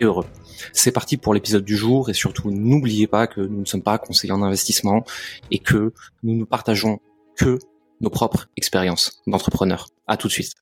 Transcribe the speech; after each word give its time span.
heureux. 0.00 0.26
C'est 0.72 0.92
parti 0.92 1.16
pour 1.16 1.34
l'épisode 1.34 1.64
du 1.64 1.76
jour 1.76 2.10
et 2.10 2.14
surtout 2.14 2.50
n'oubliez 2.50 3.06
pas 3.06 3.26
que 3.26 3.40
nous 3.40 3.60
ne 3.60 3.64
sommes 3.64 3.82
pas 3.82 3.98
conseillers 3.98 4.32
en 4.32 4.42
investissement 4.42 5.04
et 5.50 5.58
que 5.58 5.92
nous 6.22 6.34
ne 6.34 6.44
partageons 6.44 7.00
que 7.36 7.58
nos 8.00 8.10
propres 8.10 8.48
expériences 8.56 9.22
d'entrepreneurs. 9.26 9.88
À 10.06 10.16
tout 10.16 10.28
de 10.28 10.32
suite. 10.32 10.52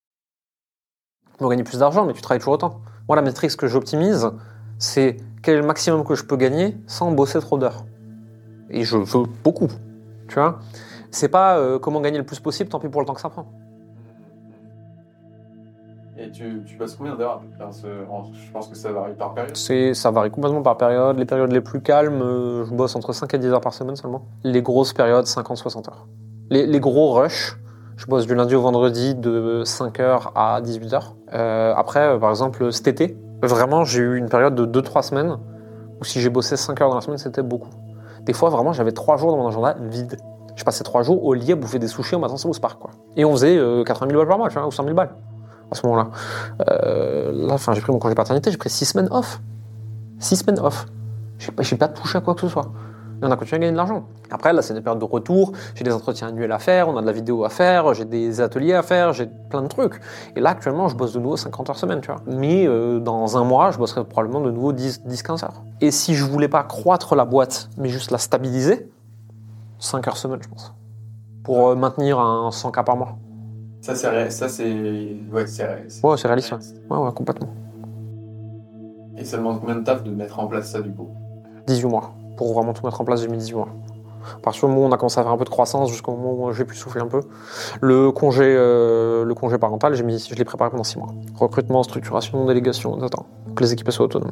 Tu 1.38 1.48
gagner 1.48 1.64
plus 1.64 1.78
d'argent, 1.78 2.06
mais 2.06 2.12
tu 2.12 2.20
travailles 2.20 2.38
toujours 2.38 2.54
autant. 2.54 2.80
Moi, 3.08 3.16
la 3.16 3.22
métrique 3.22 3.56
que 3.56 3.66
j'optimise, 3.66 4.30
c'est 4.78 5.16
quel 5.42 5.54
est 5.56 5.60
le 5.60 5.66
maximum 5.66 6.04
que 6.04 6.14
je 6.14 6.24
peux 6.24 6.36
gagner 6.36 6.76
sans 6.86 7.10
bosser 7.10 7.40
trop 7.40 7.58
d'heures. 7.58 7.84
Et 8.70 8.84
je 8.84 8.96
veux 8.96 9.24
beaucoup, 9.42 9.68
tu 10.28 10.34
vois. 10.34 10.60
C'est 11.10 11.28
pas 11.28 11.58
euh, 11.58 11.78
comment 11.78 12.00
gagner 12.00 12.18
le 12.18 12.24
plus 12.24 12.38
possible, 12.38 12.70
tant 12.70 12.78
pis 12.78 12.88
pour 12.88 13.00
le 13.00 13.06
temps 13.06 13.14
que 13.14 13.20
ça 13.20 13.28
prend. 13.28 13.52
Tu, 16.32 16.62
tu 16.64 16.76
passes 16.76 16.94
combien 16.94 17.14
d'heures 17.14 17.42
Je 17.60 18.52
pense 18.52 18.68
que 18.68 18.76
ça 18.76 18.90
varie 18.90 19.12
par 19.12 19.34
période. 19.34 19.54
Ça 19.56 20.10
varie 20.10 20.30
complètement 20.30 20.62
par 20.62 20.78
période. 20.78 21.18
Les 21.18 21.26
périodes 21.26 21.52
les 21.52 21.60
plus 21.60 21.82
calmes, 21.82 22.22
euh, 22.22 22.64
je 22.64 22.72
bosse 22.72 22.96
entre 22.96 23.12
5 23.12 23.32
et 23.34 23.38
10 23.38 23.48
heures 23.48 23.60
par 23.60 23.74
semaine 23.74 23.96
seulement. 23.96 24.22
Les 24.42 24.62
grosses 24.62 24.94
périodes, 24.94 25.26
50-60 25.26 25.90
heures. 25.90 26.06
Les, 26.48 26.66
les, 26.66 26.80
gros 26.80 27.12
rushs, 27.12 27.58
je 27.96 28.06
bosse 28.06 28.26
du 28.26 28.34
lundi 28.34 28.54
au 28.54 28.62
vendredi 28.62 29.14
de 29.14 29.62
5h 29.64 30.30
à 30.34 30.60
18h. 30.62 31.02
Euh, 31.34 31.74
après, 31.76 32.18
par 32.18 32.30
exemple, 32.30 32.72
cet 32.72 32.88
été, 32.88 33.16
vraiment, 33.42 33.84
j'ai 33.84 34.00
eu 34.00 34.16
une 34.16 34.28
période 34.28 34.54
de 34.54 34.80
2-3 34.80 35.02
semaines 35.02 35.36
où 36.00 36.04
si 36.04 36.20
j'ai 36.20 36.30
bossé 36.30 36.56
5 36.56 36.80
heures 36.80 36.88
dans 36.88 36.94
la 36.94 37.02
semaine, 37.02 37.18
c'était 37.18 37.42
beaucoup. 37.42 37.70
Des 38.22 38.32
fois, 38.32 38.48
vraiment, 38.48 38.72
j'avais 38.72 38.92
3 38.92 39.18
jours 39.18 39.32
dans 39.32 39.36
mon 39.36 39.48
agenda 39.48 39.76
vide. 39.80 40.16
Je 40.56 40.64
passais 40.64 40.84
3 40.84 41.02
jours 41.02 41.22
au 41.24 41.34
lit 41.34 41.52
à 41.52 41.56
bouffer 41.56 41.78
des 41.78 41.88
sushis 41.88 42.14
en 42.14 42.20
matin 42.20 42.36
au 42.42 42.52
Spark. 42.54 42.78
Quoi. 42.78 42.90
Et 43.16 43.24
on 43.26 43.32
faisait 43.32 43.58
80 43.84 44.08
000 44.08 44.18
balles 44.18 44.28
par 44.28 44.38
mois, 44.38 44.48
tu 44.48 44.54
vois, 44.58 44.66
ou 44.66 44.70
100 44.70 44.84
000 44.84 44.94
balles 44.94 45.14
à 45.72 45.74
ce 45.74 45.86
moment-là. 45.86 46.10
Euh, 46.70 47.32
là, 47.32 47.54
enfin, 47.54 47.72
j'ai 47.72 47.80
pris 47.80 47.92
mon 47.92 47.98
congé 47.98 48.14
paternité, 48.14 48.50
j'ai 48.50 48.56
pris 48.56 48.70
six 48.70 48.84
semaines 48.84 49.08
off. 49.10 49.40
Six 50.18 50.36
semaines 50.36 50.60
off. 50.60 50.86
J'ai 51.38 51.50
pas, 51.50 51.88
pas 51.88 51.88
touché 51.88 52.18
à 52.18 52.20
quoi 52.20 52.34
que 52.34 52.40
ce 52.42 52.48
soit. 52.48 52.70
Et 53.22 53.24
on 53.24 53.30
a 53.30 53.36
continué 53.36 53.56
à 53.56 53.60
gagner 53.60 53.72
de 53.72 53.76
l'argent. 53.76 54.04
Après, 54.30 54.52
là, 54.52 54.62
c'est 54.62 54.74
des 54.74 54.80
périodes 54.80 54.98
de 54.98 55.04
retour. 55.04 55.52
J'ai 55.74 55.84
des 55.84 55.92
entretiens 55.92 56.28
annuels 56.28 56.50
à 56.50 56.58
faire, 56.58 56.88
on 56.88 56.96
a 56.96 57.02
de 57.02 57.06
la 57.06 57.12
vidéo 57.12 57.44
à 57.44 57.50
faire, 57.50 57.94
j'ai 57.94 58.04
des 58.04 58.40
ateliers 58.40 58.74
à 58.74 58.82
faire, 58.82 59.12
j'ai 59.12 59.28
plein 59.48 59.62
de 59.62 59.68
trucs. 59.68 60.00
Et 60.34 60.40
là, 60.40 60.50
actuellement, 60.50 60.88
je 60.88 60.96
bosse 60.96 61.12
de 61.12 61.20
nouveau 61.20 61.36
50 61.36 61.70
heures 61.70 61.78
semaine, 61.78 62.00
tu 62.00 62.10
vois. 62.10 62.20
Mais 62.26 62.66
euh, 62.66 62.98
dans 62.98 63.36
un 63.36 63.44
mois, 63.44 63.70
je 63.70 63.78
bosserai 63.78 64.04
probablement 64.04 64.40
de 64.40 64.50
nouveau 64.50 64.72
10-15 64.72 65.44
heures. 65.44 65.62
Et 65.80 65.90
si 65.90 66.14
je 66.14 66.24
voulais 66.24 66.48
pas 66.48 66.64
croître 66.64 67.14
la 67.14 67.24
boîte, 67.24 67.70
mais 67.76 67.88
juste 67.88 68.10
la 68.10 68.18
stabiliser, 68.18 68.90
5 69.78 70.08
heures 70.08 70.16
semaine, 70.16 70.40
je 70.42 70.48
pense. 70.48 70.74
Pour 71.44 71.68
euh, 71.68 71.74
maintenir 71.76 72.18
un 72.18 72.50
100 72.50 72.72
k 72.72 72.84
par 72.84 72.96
mois. 72.96 73.18
Ça, 73.82 73.96
c'est 73.96 74.30
ça, 74.30 74.48
c'est 74.48 74.72
ouais, 75.32 75.46
c'est 75.48 75.64
ouais, 76.04 76.16
c'est 76.16 76.28
réaliste. 76.28 76.52
Ouais. 76.88 76.96
ouais, 76.96 77.12
complètement. 77.12 77.48
Et 79.18 79.24
ça 79.24 79.38
demande 79.38 79.58
combien 79.60 79.74
de 79.74 79.82
taf 79.82 80.04
de 80.04 80.10
mettre 80.12 80.38
en 80.38 80.46
place 80.46 80.70
ça 80.70 80.80
du 80.80 80.92
coup? 80.92 81.08
18 81.66 81.88
mois. 81.88 82.14
Pour 82.36 82.54
vraiment 82.54 82.74
tout 82.74 82.86
mettre 82.86 83.00
en 83.00 83.04
place, 83.04 83.20
j'ai 83.22 83.28
mis 83.28 83.38
18 83.38 83.54
mois. 83.56 83.68
À 84.36 84.38
partir 84.38 84.68
du 84.68 84.74
moment 84.74 84.86
où 84.86 84.88
on 84.88 84.92
a 84.92 84.96
commencé 84.96 85.18
à 85.18 85.24
faire 85.24 85.32
un 85.32 85.36
peu 85.36 85.44
de 85.44 85.50
croissance, 85.50 85.90
jusqu'au 85.90 86.12
moment 86.12 86.44
où 86.44 86.52
j'ai 86.52 86.64
pu 86.64 86.76
souffler 86.76 87.00
un 87.00 87.08
peu, 87.08 87.22
le 87.80 88.12
congé, 88.12 88.44
euh, 88.44 89.24
le 89.24 89.34
congé 89.34 89.58
parental, 89.58 89.94
j'ai 89.94 90.04
mis, 90.04 90.24
je 90.30 90.34
l'ai 90.36 90.44
préparé 90.44 90.70
pendant 90.70 90.84
6 90.84 90.98
mois. 90.98 91.12
Recrutement, 91.34 91.82
structuration, 91.82 92.46
délégation, 92.46 92.96
etc. 92.98 93.10
Que 93.56 93.64
les 93.64 93.72
équipes 93.72 93.90
soient 93.90 94.04
autonomes. 94.04 94.30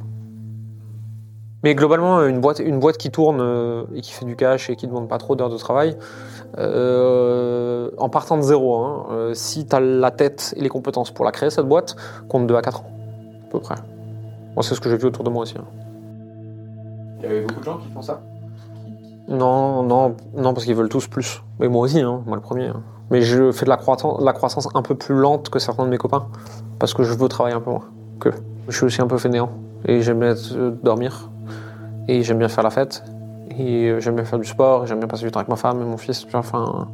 Mais 1.63 1.75
globalement, 1.75 2.25
une 2.25 2.41
boîte, 2.41 2.61
une 2.61 2.79
boîte 2.79 2.97
qui 2.97 3.11
tourne 3.11 3.41
euh, 3.41 3.85
et 3.95 4.01
qui 4.01 4.13
fait 4.13 4.25
du 4.25 4.35
cash 4.35 4.71
et 4.71 4.77
qui 4.77 4.87
ne 4.87 4.93
demande 4.93 5.09
pas 5.09 5.19
trop 5.19 5.37
d'heures 5.37 5.51
de 5.51 5.59
travail, 5.59 5.97
euh, 6.59 7.91
en 7.99 8.09
partant 8.09 8.39
de 8.39 8.43
zéro, 8.43 8.77
hein, 8.77 9.07
euh, 9.11 9.35
si 9.35 9.67
tu 9.67 9.77
as 9.77 9.81
la 9.81 10.11
tête 10.11 10.55
et 10.57 10.63
les 10.63 10.71
compétences 10.71 11.11
pour 11.11 11.25
la 11.25 11.33
créer, 11.33 11.51
cette 11.51 11.67
boîte, 11.67 11.97
compte 12.29 12.47
2 12.47 12.55
à 12.55 12.63
4 12.63 12.81
ans, 12.81 12.91
à 13.47 13.51
peu 13.51 13.61
près. 13.61 13.75
Moi, 14.55 14.63
c'est 14.63 14.75
ce 14.75 14.81
que 14.81 14.89
j'ai 14.89 14.97
vu 14.97 15.07
autour 15.07 15.23
de 15.23 15.31
moi 15.31 15.43
aussi. 15.43 15.57
Hein. 15.59 15.65
Il 17.19 17.25
y 17.25 17.27
avait 17.27 17.43
beaucoup 17.43 17.61
de 17.61 17.65
gens 17.65 17.77
qui 17.77 17.89
font 17.93 18.03
ça? 18.03 18.23
Non, 19.29 19.83
non, 19.83 20.17
non, 20.35 20.55
parce 20.55 20.65
qu'ils 20.65 20.75
veulent 20.75 20.89
tous 20.89 21.07
plus. 21.07 21.43
Mais 21.61 21.69
moi 21.69 21.83
aussi, 21.83 22.01
hein, 22.01 22.23
moi 22.27 22.37
le 22.37 22.43
premier. 22.43 22.73
Mais 23.11 23.21
je 23.21 23.53
fais 23.53 23.67
de 23.67 23.71
la 23.71 23.77
croissance, 23.77 24.21
la 24.23 24.33
croissance 24.33 24.69
un 24.75 24.83
peu 24.83 24.95
plus 24.95 25.15
lente 25.15 25.51
que 25.51 25.59
certains 25.59 25.85
de 25.85 25.91
mes 25.91 25.99
copains, 25.99 26.27
parce 26.79 26.95
que 26.95 27.03
je 27.03 27.13
veux 27.13 27.29
travailler 27.29 27.55
un 27.55 27.61
peu 27.61 27.71
moins 27.71 27.85
que. 28.19 28.31
Je 28.69 28.77
suis 28.77 28.87
aussi 28.87 29.03
un 29.03 29.07
peu 29.07 29.19
fainéant, 29.19 29.51
et 29.85 30.01
j'aime 30.01 30.21
bien 30.21 30.35
dormir, 30.83 31.31
et 32.11 32.25
j'aime 32.25 32.39
bien 32.39 32.49
faire 32.49 32.65
la 32.65 32.71
fête, 32.71 33.05
et 33.57 33.89
euh, 33.89 34.01
j'aime 34.01 34.17
bien 34.17 34.25
faire 34.25 34.39
du 34.39 34.45
sport, 34.45 34.85
j'aime 34.87 34.99
bien 34.99 35.07
passer 35.07 35.25
du 35.25 35.31
temps 35.31 35.39
avec 35.39 35.49
ma 35.49 35.57
femme 35.57 35.81
et 35.81 35.85
mon 35.85 35.97
fils. 35.97 36.27
Enfin, 36.35 36.89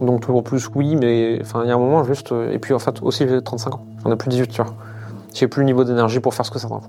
donc 0.00 0.20
toujours 0.20 0.44
plus, 0.44 0.68
oui, 0.74 0.96
mais 0.96 1.38
enfin, 1.40 1.62
il 1.64 1.68
y 1.68 1.70
a 1.70 1.74
un 1.74 1.78
moment 1.78 2.04
juste. 2.04 2.30
Euh, 2.32 2.52
et 2.52 2.58
puis 2.58 2.74
en 2.74 2.78
fait, 2.78 3.00
aussi, 3.02 3.26
j'ai 3.26 3.40
35 3.40 3.74
ans. 3.74 3.86
J'en 4.04 4.12
ai 4.12 4.16
plus 4.16 4.28
18, 4.28 4.48
tu 4.48 4.62
vois. 4.62 4.74
J'ai 5.34 5.48
plus 5.48 5.60
le 5.60 5.66
niveau 5.66 5.84
d'énergie 5.84 6.20
pour 6.20 6.34
faire 6.34 6.44
ce 6.44 6.50
que 6.50 6.58
ça 6.58 6.68
font. 6.68 6.80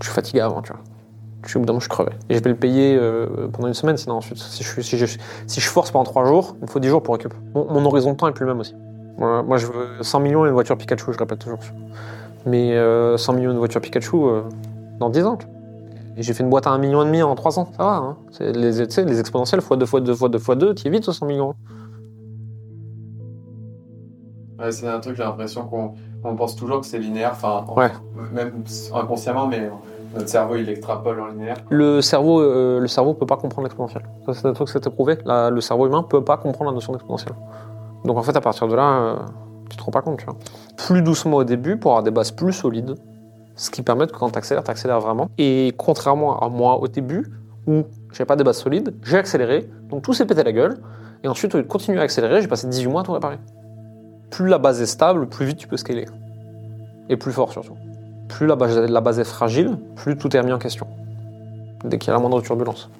Je 0.00 0.06
suis 0.06 0.14
fatigué 0.14 0.40
avant, 0.40 0.60
tu 0.60 0.72
vois. 0.72 0.80
Je 1.44 1.50
suis 1.50 1.58
au 1.58 1.62
bout 1.62 1.80
je 1.80 1.88
crevais. 1.88 2.10
Et 2.28 2.34
je 2.34 2.42
vais 2.42 2.50
le 2.50 2.56
payer 2.56 2.96
euh, 2.98 3.46
pendant 3.52 3.68
une 3.68 3.74
semaine, 3.74 3.96
sinon 3.96 4.16
ensuite, 4.16 4.38
si 4.38 4.64
je, 4.98 5.68
force 5.68 5.92
pendant 5.92 6.04
3 6.04 6.24
jours, 6.24 6.56
il 6.58 6.62
me 6.62 6.66
faut 6.66 6.80
10 6.80 6.88
jours 6.88 7.02
pour 7.04 7.14
récupérer. 7.14 7.40
Mon, 7.54 7.84
horizon 7.84 8.12
de 8.12 8.16
temps 8.16 8.26
est 8.26 8.32
plus 8.32 8.44
le 8.44 8.52
même 8.52 8.60
aussi. 8.60 8.74
Moi, 9.18 9.56
je 9.56 9.66
veux 9.66 10.02
100 10.02 10.18
millions 10.20 10.44
et 10.44 10.48
une 10.48 10.54
voiture 10.54 10.76
Pikachu, 10.76 11.12
je 11.12 11.18
répète 11.18 11.38
toujours. 11.38 11.60
Mais 12.46 12.76
100 13.16 13.32
millions 13.34 13.50
et 13.50 13.52
une 13.52 13.58
voiture 13.58 13.80
Pikachu 13.80 14.16
dans 14.98 15.08
10 15.08 15.24
ans. 15.24 15.38
J'ai 16.16 16.32
fait 16.32 16.42
une 16.42 16.50
boîte 16.50 16.66
à 16.66 16.70
1,5 16.70 16.80
million 16.80 17.02
et 17.02 17.06
demi 17.06 17.22
en 17.22 17.34
3 17.34 17.58
ans, 17.58 17.68
ça 17.76 17.82
va. 17.82 17.96
Hein 17.96 18.16
les, 18.40 18.72
les 18.72 19.20
exponentielles 19.20 19.60
x2 19.60 19.84
x2 19.84 20.14
x2 20.14 20.38
x2, 20.38 20.74
tu 20.74 20.88
es 20.88 20.90
vite 20.90 21.10
100 21.10 21.26
millions. 21.26 21.54
Ouais, 24.58 24.72
c'est 24.72 24.88
un 24.88 24.98
truc, 25.00 25.16
j'ai 25.16 25.22
l'impression 25.22 25.66
qu'on 25.66 26.36
pense 26.36 26.56
toujours 26.56 26.80
que 26.80 26.86
c'est 26.86 26.98
linéaire, 26.98 27.32
enfin, 27.32 27.64
ouais. 27.76 27.90
même 28.32 28.64
inconsciemment, 28.94 29.46
mais 29.46 29.70
notre 30.14 30.28
cerveau 30.30 30.56
il 30.56 30.68
extrapole 30.70 31.20
en 31.20 31.26
linéaire. 31.26 31.56
Le 31.68 32.00
cerveau, 32.00 32.40
euh, 32.40 32.80
le 32.80 32.88
cerveau 32.88 33.12
peut 33.12 33.26
pas 33.26 33.36
comprendre 33.36 33.64
l'exponentiel. 33.64 34.02
Ça, 34.24 34.32
c'est 34.32 34.46
un 34.46 34.54
truc 34.54 34.68
que 34.68 34.72
c'était 34.72 34.88
prouvé. 34.88 35.18
le 35.26 35.60
cerveau 35.60 35.86
humain 35.86 36.02
peut 36.02 36.24
pas 36.24 36.38
comprendre 36.38 36.70
la 36.70 36.74
notion 36.74 36.94
d'exponentielle. 36.94 37.34
Donc 38.06 38.16
en 38.16 38.22
fait, 38.22 38.34
à 38.34 38.40
partir 38.40 38.66
de 38.68 38.74
là, 38.74 38.98
euh, 38.98 39.16
tu 39.68 39.76
te 39.76 39.82
rends 39.82 39.90
pas 39.90 40.00
compte, 40.00 40.18
tu 40.18 40.24
vois. 40.24 40.36
Plus 40.78 41.02
doucement 41.02 41.38
au 41.38 41.44
début 41.44 41.76
pour 41.76 41.90
avoir 41.92 42.02
des 42.02 42.10
bases 42.10 42.30
plus 42.30 42.54
solides 42.54 42.94
ce 43.56 43.70
qui 43.70 43.82
permet 43.82 44.06
que 44.06 44.12
quand 44.12 44.30
tu 44.30 44.38
accélères, 44.38 44.62
tu 44.62 44.70
accélères 44.70 45.00
vraiment. 45.00 45.30
Et 45.38 45.74
contrairement 45.76 46.38
à 46.40 46.48
moi 46.48 46.78
au 46.78 46.88
début, 46.88 47.26
où 47.66 47.84
j'avais 48.12 48.26
pas 48.26 48.36
de 48.36 48.44
base 48.44 48.58
solide, 48.58 48.94
j'ai 49.02 49.16
accéléré, 49.16 49.68
donc 49.88 50.02
tout 50.02 50.12
s'est 50.12 50.26
pété 50.26 50.44
la 50.44 50.52
gueule. 50.52 50.78
Et 51.24 51.28
ensuite, 51.28 51.54
au 51.54 51.58
lieu 51.58 51.64
de 51.64 51.68
continuer 51.68 51.98
à 51.98 52.02
accélérer, 52.02 52.42
j'ai 52.42 52.48
passé 52.48 52.68
18 52.68 52.86
mois 52.88 53.00
à 53.00 53.04
tout 53.04 53.12
réparer. 53.12 53.38
Plus 54.30 54.48
la 54.48 54.58
base 54.58 54.80
est 54.80 54.86
stable, 54.86 55.28
plus 55.28 55.46
vite 55.46 55.56
tu 55.56 55.66
peux 55.66 55.76
scaler. 55.76 56.06
Et 57.08 57.16
plus 57.16 57.32
fort 57.32 57.50
surtout. 57.50 57.76
Plus 58.28 58.46
la 58.46 58.56
base, 58.56 58.78
la 58.78 59.00
base 59.00 59.18
est 59.18 59.24
fragile, 59.24 59.78
plus 59.96 60.16
tout 60.16 60.34
est 60.36 60.40
remis 60.40 60.52
en 60.52 60.58
question. 60.58 60.86
Dès 61.84 61.98
qu'il 61.98 62.08
y 62.08 62.10
a 62.10 62.14
la 62.14 62.20
moindre 62.20 62.40
turbulence. 62.42 62.90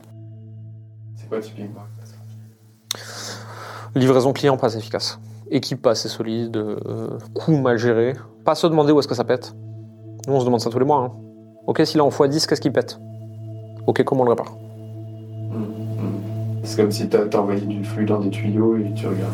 C'est 1.17 1.29
quoi 1.29 1.41
typiquement 1.41 1.83
Livraison 3.95 4.33
client 4.33 4.57
pas 4.57 4.69
assez 4.69 4.79
efficace. 4.79 5.19
Équipe 5.51 5.83
pas 5.83 5.93
assez 5.93 6.09
solide, 6.09 6.57
euh, 6.57 7.19
coût 7.35 7.57
mal 7.57 7.79
géré. 7.79 8.15
Pas 8.45 8.55
se 8.55 8.67
demander 8.67 8.93
où 8.93 8.99
est-ce 8.99 9.09
que 9.09 9.15
ça 9.15 9.25
pète. 9.25 9.55
Nous, 10.27 10.35
on 10.35 10.41
se 10.41 10.45
demande 10.45 10.61
ça 10.61 10.71
tous 10.71 10.79
les 10.79 10.85
mois. 10.85 11.05
Hein. 11.05 11.13
Ok, 11.67 11.83
si 11.85 11.97
là 11.97 12.05
on 12.05 12.11
x10, 12.11 12.47
qu'est-ce 12.47 12.61
qui 12.61 12.71
pète? 12.71 12.99
Ok, 13.87 14.03
comment 14.05 14.23
on 14.23 14.25
le 14.25 14.31
répare? 14.31 14.53
C'est 16.65 16.77
comme 16.77 16.91
si 16.91 17.09
tu 17.09 17.17
as 17.17 17.41
envoyé 17.41 17.61
du 17.61 17.85
flux 17.85 18.07
dans 18.07 18.19
des 18.19 18.31
tuyaux 18.31 18.77
et 18.77 18.93
tu 18.95 19.07
regardes. 19.07 19.33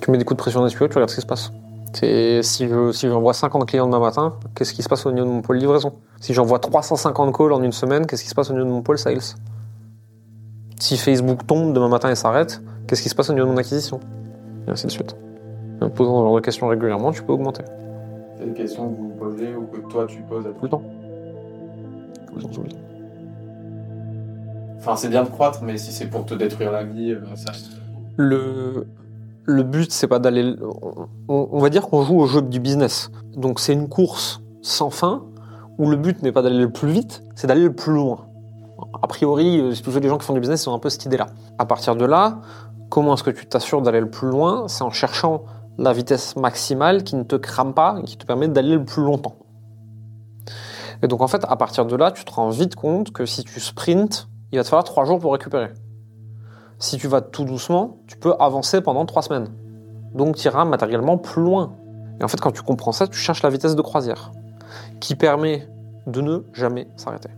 Tu 0.00 0.10
mets 0.10 0.16
des 0.16 0.24
coups 0.24 0.36
de 0.36 0.42
pression 0.42 0.60
dans 0.60 0.66
les 0.66 0.72
tuyaux, 0.72 0.88
tu 0.88 0.94
regardes 0.94 1.10
ce 1.10 1.16
qui 1.16 1.20
se 1.20 1.26
passe. 1.26 1.52
Si 1.92 2.68
je 2.68 2.92
si 2.92 3.08
j'envoie 3.08 3.34
50 3.34 3.66
clients 3.66 3.86
demain 3.86 3.98
matin, 3.98 4.34
qu'est-ce 4.54 4.72
qui 4.72 4.82
se 4.82 4.88
passe 4.88 5.04
au 5.04 5.12
niveau 5.12 5.26
de 5.26 5.30
mon 5.30 5.42
pôle 5.42 5.58
livraison? 5.58 5.92
Si 6.20 6.32
j'envoie 6.32 6.58
350 6.58 7.36
calls 7.36 7.52
en 7.52 7.62
une 7.62 7.72
semaine, 7.72 8.06
qu'est-ce 8.06 8.22
qui 8.22 8.28
se 8.28 8.34
passe 8.34 8.48
au 8.50 8.54
niveau 8.54 8.64
de 8.64 8.70
mon 8.70 8.80
pôle 8.82 8.98
sales? 8.98 9.34
Si 10.78 10.96
Facebook 10.96 11.46
tombe 11.46 11.74
demain 11.74 11.88
matin 11.88 12.10
et 12.10 12.14
s'arrête, 12.14 12.62
qu'est-ce 12.86 13.02
qui 13.02 13.08
se 13.08 13.14
passe 13.14 13.28
au 13.28 13.34
niveau 13.34 13.46
de 13.46 13.52
mon 13.52 13.58
acquisition? 13.58 14.00
Et 14.66 14.70
ainsi 14.70 14.86
de 14.86 14.92
suite. 14.92 15.16
En 15.82 15.90
posant 15.90 16.20
ce 16.20 16.24
genre 16.24 16.36
de 16.36 16.40
questions 16.40 16.68
régulièrement, 16.68 17.12
tu 17.12 17.22
peux 17.22 17.32
augmenter. 17.32 17.64
C'est 18.40 18.46
des 18.46 18.54
questions 18.54 18.90
que 18.90 18.96
vous 18.96 19.10
posez 19.18 19.54
ou 19.54 19.66
que 19.66 19.80
toi 19.90 20.06
tu 20.06 20.22
poses 20.22 20.46
à 20.46 20.50
tout 20.50 20.62
le 20.62 20.68
temps 20.70 20.82
Tout 22.26 22.36
le 22.36 22.42
temps, 22.42 22.48
tout 22.48 22.62
le 22.62 22.68
temps. 22.70 22.76
Enfin, 24.78 24.96
c'est 24.96 25.10
bien 25.10 25.24
de 25.24 25.28
croître, 25.28 25.62
mais 25.62 25.76
si 25.76 25.92
c'est 25.92 26.06
pour 26.06 26.24
te 26.24 26.32
détruire 26.32 26.72
la 26.72 26.84
vie, 26.84 27.12
euh, 27.12 27.20
ça. 27.34 27.52
Le, 28.16 28.86
le 29.44 29.62
but, 29.62 29.92
c'est 29.92 30.06
pas 30.06 30.18
d'aller. 30.18 30.56
On, 31.28 31.58
va 31.58 31.68
dire 31.68 31.86
qu'on 31.86 32.02
joue 32.02 32.18
au 32.18 32.26
jeu 32.26 32.40
du 32.40 32.60
business. 32.60 33.10
Donc, 33.36 33.60
c'est 33.60 33.74
une 33.74 33.90
course 33.90 34.40
sans 34.62 34.88
fin 34.88 35.24
où 35.76 35.90
le 35.90 35.96
but 35.96 36.22
n'est 36.22 36.32
pas 36.32 36.40
d'aller 36.40 36.60
le 36.60 36.70
plus 36.70 36.88
vite, 36.88 37.22
c'est 37.34 37.46
d'aller 37.46 37.64
le 37.64 37.74
plus 37.74 37.92
loin. 37.92 38.26
A 39.02 39.06
priori, 39.06 39.60
euh, 39.60 39.74
tous 39.84 39.98
les 40.00 40.08
gens 40.08 40.16
qui 40.16 40.24
font 40.24 40.32
du 40.32 40.40
business, 40.40 40.64
ils 40.64 40.70
ont 40.70 40.74
un 40.74 40.78
peu 40.78 40.88
cette 40.88 41.04
idée-là. 41.04 41.26
À 41.58 41.66
partir 41.66 41.94
de 41.94 42.06
là, 42.06 42.40
comment 42.88 43.14
est-ce 43.14 43.22
que 43.22 43.30
tu 43.30 43.44
t'assures 43.44 43.82
d'aller 43.82 44.00
le 44.00 44.08
plus 44.08 44.28
loin? 44.28 44.66
C'est 44.66 44.82
en 44.82 44.90
cherchant 44.90 45.44
la 45.80 45.94
vitesse 45.94 46.36
maximale 46.36 47.04
qui 47.04 47.16
ne 47.16 47.22
te 47.22 47.36
crame 47.36 47.72
pas 47.72 47.96
et 48.00 48.04
qui 48.04 48.18
te 48.18 48.26
permet 48.26 48.48
d'aller 48.48 48.74
le 48.74 48.84
plus 48.84 49.02
longtemps. 49.02 49.36
Et 51.02 51.08
donc 51.08 51.22
en 51.22 51.26
fait, 51.26 51.42
à 51.48 51.56
partir 51.56 51.86
de 51.86 51.96
là, 51.96 52.12
tu 52.12 52.24
te 52.24 52.32
rends 52.32 52.50
vite 52.50 52.76
compte 52.76 53.12
que 53.12 53.24
si 53.24 53.44
tu 53.44 53.60
sprints, 53.60 54.28
il 54.52 54.58
va 54.58 54.62
te 54.62 54.68
falloir 54.68 54.84
trois 54.84 55.06
jours 55.06 55.18
pour 55.18 55.32
récupérer. 55.32 55.70
Si 56.78 56.98
tu 56.98 57.08
vas 57.08 57.22
tout 57.22 57.44
doucement, 57.44 57.96
tu 58.06 58.18
peux 58.18 58.34
avancer 58.38 58.82
pendant 58.82 59.06
trois 59.06 59.22
semaines. 59.22 59.48
Donc 60.14 60.36
tu 60.36 60.46
iras 60.46 60.66
matériellement 60.66 61.16
plus 61.16 61.42
loin. 61.42 61.72
Et 62.20 62.24
en 62.24 62.28
fait, 62.28 62.40
quand 62.40 62.52
tu 62.52 62.62
comprends 62.62 62.92
ça, 62.92 63.06
tu 63.06 63.16
cherches 63.16 63.42
la 63.42 63.48
vitesse 63.48 63.74
de 63.74 63.82
croisière, 63.82 64.32
qui 65.00 65.14
permet 65.14 65.66
de 66.06 66.20
ne 66.20 66.40
jamais 66.52 66.88
s'arrêter. 66.96 67.30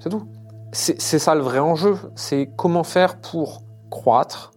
C'est 0.00 0.10
tout. 0.10 0.26
C'est 0.72 1.18
ça 1.18 1.34
le 1.34 1.40
vrai 1.40 1.60
enjeu, 1.60 1.96
c'est 2.14 2.50
comment 2.56 2.84
faire 2.84 3.20
pour 3.20 3.62
croître 3.88 4.52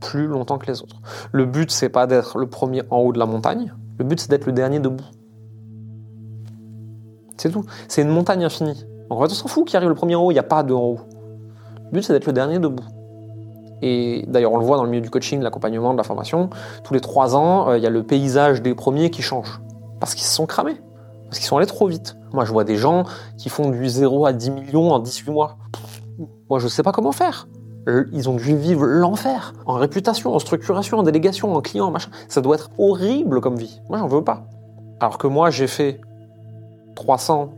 plus 0.00 0.26
longtemps 0.26 0.58
que 0.58 0.66
les 0.66 0.82
autres. 0.82 0.96
Le 1.32 1.46
but, 1.46 1.70
c'est 1.70 1.88
pas 1.88 2.06
d'être 2.06 2.38
le 2.38 2.46
premier 2.46 2.82
en 2.90 2.98
haut 2.98 3.12
de 3.12 3.18
la 3.18 3.26
montagne, 3.26 3.74
le 3.98 4.04
but, 4.04 4.20
c'est 4.20 4.30
d'être 4.30 4.46
le 4.46 4.52
dernier 4.52 4.80
debout. 4.80 5.04
C'est 7.36 7.50
tout. 7.50 7.64
C'est 7.88 8.02
une 8.02 8.08
montagne 8.08 8.44
infinie. 8.44 8.86
En 9.10 9.20
fait, 9.20 9.26
on 9.26 9.34
s'en 9.34 9.48
fout 9.48 9.66
qui 9.66 9.76
arrive 9.76 9.88
le 9.88 9.94
premier 9.94 10.14
en 10.14 10.22
haut, 10.22 10.30
il 10.30 10.34
n'y 10.34 10.40
a 10.40 10.44
pas 10.44 10.62
de 10.62 10.72
en 10.72 10.82
haut. 10.82 11.00
Le 11.76 11.90
but, 11.92 12.02
c'est 12.02 12.12
d'être 12.12 12.26
le 12.26 12.32
dernier 12.32 12.58
debout. 12.58 12.84
Et 13.82 14.24
d'ailleurs, 14.28 14.52
on 14.52 14.58
le 14.58 14.64
voit 14.64 14.76
dans 14.76 14.84
le 14.84 14.90
milieu 14.90 15.02
du 15.02 15.10
coaching, 15.10 15.38
de 15.38 15.44
l'accompagnement, 15.44 15.92
de 15.92 15.98
la 15.98 16.04
formation. 16.04 16.48
Tous 16.84 16.94
les 16.94 17.00
trois 17.00 17.36
ans, 17.36 17.68
euh, 17.68 17.78
il 17.78 17.84
y 17.84 17.86
a 17.86 17.90
le 17.90 18.02
paysage 18.02 18.62
des 18.62 18.74
premiers 18.74 19.10
qui 19.10 19.22
change. 19.22 19.60
Parce 20.00 20.14
qu'ils 20.14 20.24
se 20.24 20.34
sont 20.34 20.46
cramés. 20.46 20.80
Parce 21.24 21.38
qu'ils 21.38 21.46
sont 21.46 21.56
allés 21.56 21.66
trop 21.66 21.86
vite. 21.86 22.16
Moi, 22.32 22.44
je 22.44 22.52
vois 22.52 22.64
des 22.64 22.76
gens 22.76 23.04
qui 23.36 23.48
font 23.48 23.70
du 23.70 23.88
0 23.88 24.26
à 24.26 24.32
10 24.32 24.50
millions 24.50 24.92
en 24.92 24.98
18 24.98 25.30
mois. 25.30 25.58
Moi, 26.48 26.58
je 26.58 26.64
ne 26.64 26.70
sais 26.70 26.82
pas 26.82 26.92
comment 26.92 27.12
faire. 27.12 27.46
Ils 28.12 28.28
ont 28.28 28.36
dû 28.36 28.56
vivre 28.56 28.86
l'enfer. 28.86 29.54
En 29.66 29.74
réputation, 29.74 30.34
en 30.34 30.38
structuration, 30.38 30.98
en 30.98 31.02
délégation, 31.02 31.54
en 31.54 31.60
client, 31.60 31.90
machin. 31.90 32.10
Ça 32.28 32.40
doit 32.40 32.56
être 32.56 32.70
horrible 32.78 33.40
comme 33.40 33.56
vie. 33.56 33.80
Moi, 33.88 33.98
j'en 33.98 34.08
veux 34.08 34.24
pas. 34.24 34.44
Alors 35.00 35.18
que 35.18 35.26
moi, 35.26 35.50
j'ai 35.50 35.66
fait 35.66 36.00
300, 36.94 37.52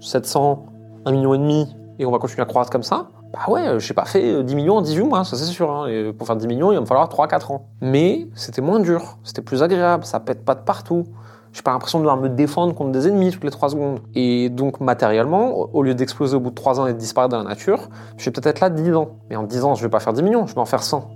700, 0.00 0.66
1 1.06 1.12
million 1.12 1.34
et 1.34 1.38
demi, 1.38 1.74
et 1.98 2.06
on 2.06 2.10
va 2.10 2.18
continuer 2.18 2.42
à 2.42 2.46
croître 2.46 2.70
comme 2.70 2.82
ça. 2.82 3.08
Bah 3.32 3.40
ouais, 3.48 3.80
j'ai 3.80 3.94
pas 3.94 4.04
fait 4.04 4.44
10 4.44 4.54
millions 4.54 4.76
en 4.76 4.82
18 4.82 5.02
mois, 5.02 5.24
ça 5.24 5.36
c'est 5.36 5.44
sûr. 5.44 5.70
Hein. 5.70 5.88
Et 5.88 6.12
pour 6.12 6.26
faire 6.26 6.36
10 6.36 6.46
millions, 6.46 6.70
il 6.70 6.76
va 6.76 6.80
me 6.80 6.86
falloir 6.86 7.08
3-4 7.08 7.52
ans. 7.52 7.66
Mais 7.80 8.28
c'était 8.34 8.62
moins 8.62 8.78
dur, 8.78 9.18
c'était 9.24 9.42
plus 9.42 9.62
agréable, 9.62 10.04
ça 10.04 10.20
pète 10.20 10.44
pas 10.44 10.54
de 10.54 10.60
partout. 10.60 11.04
J'ai 11.54 11.62
pas 11.62 11.70
l'impression 11.70 12.00
de 12.00 12.02
devoir 12.02 12.16
me 12.16 12.28
défendre 12.28 12.74
contre 12.74 12.90
des 12.90 13.06
ennemis 13.06 13.30
toutes 13.30 13.44
les 13.44 13.50
3 13.50 13.70
secondes. 13.70 14.00
Et 14.16 14.48
donc 14.50 14.80
matériellement, 14.80 15.70
au 15.72 15.82
lieu 15.84 15.94
d'exploser 15.94 16.36
au 16.36 16.40
bout 16.40 16.50
de 16.50 16.54
3 16.56 16.80
ans 16.80 16.86
et 16.88 16.92
de 16.92 16.98
disparaître 16.98 17.30
dans 17.30 17.42
la 17.42 17.48
nature, 17.48 17.88
je 18.16 18.24
vais 18.24 18.32
peut-être 18.32 18.48
être 18.48 18.60
là 18.60 18.70
10 18.70 18.92
ans. 18.96 19.20
Mais 19.30 19.36
en 19.36 19.44
10 19.44 19.64
ans, 19.64 19.74
je 19.76 19.82
vais 19.82 19.88
pas 19.88 20.00
faire 20.00 20.12
10 20.12 20.24
millions, 20.24 20.48
je 20.48 20.54
vais 20.54 20.60
en 20.60 20.64
faire 20.64 20.82
100. 20.82 21.08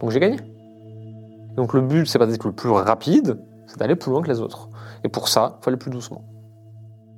Donc 0.00 0.10
j'ai 0.10 0.20
gagné. 0.20 0.38
Donc 1.56 1.74
le 1.74 1.80
but, 1.80 2.06
c'est 2.06 2.20
pas 2.20 2.26
d'être 2.26 2.44
le 2.44 2.52
plus 2.52 2.70
rapide, 2.70 3.38
c'est 3.66 3.76
d'aller 3.78 3.96
plus 3.96 4.12
loin 4.12 4.22
que 4.22 4.28
les 4.28 4.40
autres. 4.40 4.68
Et 5.02 5.08
pour 5.08 5.26
ça, 5.28 5.56
il 5.58 5.64
faut 5.64 5.70
aller 5.70 5.76
plus 5.76 5.90
doucement 5.90 6.22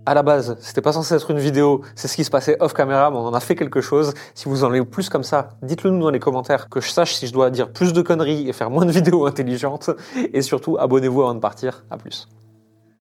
à 0.06 0.12
la 0.12 0.22
base, 0.22 0.56
c'était 0.60 0.82
pas 0.82 0.92
censé 0.92 1.14
être 1.14 1.30
une 1.30 1.38
vidéo, 1.38 1.80
c'est 1.94 2.08
ce 2.08 2.16
qui 2.16 2.24
se 2.24 2.30
passait 2.30 2.58
off 2.60 2.74
caméra, 2.74 3.10
mais 3.10 3.16
on 3.16 3.26
en 3.26 3.32
a 3.32 3.40
fait 3.40 3.54
quelque 3.54 3.80
chose. 3.80 4.12
Si 4.34 4.48
vous 4.48 4.64
en 4.64 4.68
avez 4.68 4.84
plus 4.84 5.08
comme 5.08 5.22
ça, 5.22 5.50
dites-le 5.62 5.90
nous 5.90 6.02
dans 6.02 6.10
les 6.10 6.18
commentaires, 6.18 6.68
que 6.68 6.80
je 6.80 6.90
sache 6.90 7.14
si 7.14 7.26
je 7.26 7.32
dois 7.32 7.50
dire 7.50 7.72
plus 7.72 7.92
de 7.92 8.02
conneries 8.02 8.48
et 8.48 8.52
faire 8.52 8.70
moins 8.70 8.84
de 8.84 8.92
vidéos 8.92 9.26
intelligentes. 9.26 9.90
Et 10.32 10.42
surtout, 10.42 10.76
abonnez-vous 10.78 11.22
avant 11.22 11.34
de 11.34 11.40
partir. 11.40 11.84
À 11.90 11.96
plus. 11.96 12.28